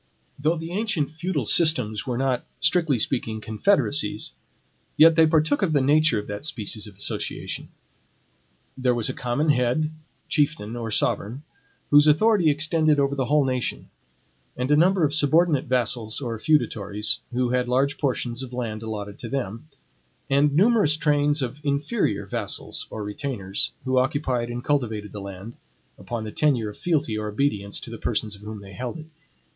[0.39, 4.31] Though the ancient feudal systems were not, strictly speaking, confederacies,
[4.97, 7.67] yet they partook of the nature of that species of association.
[8.75, 9.91] There was a common head,
[10.27, 11.43] chieftain, or sovereign,
[11.91, 13.91] whose authority extended over the whole nation;
[14.57, 19.19] and a number of subordinate vassals, or feudatories, who had large portions of land allotted
[19.19, 19.67] to them,
[20.31, 25.57] and numerous trains of INFERIOR vassals or retainers, who occupied and cultivated that land
[25.99, 29.05] upon the tenure of fealty or obedience, to the persons of whom they held it.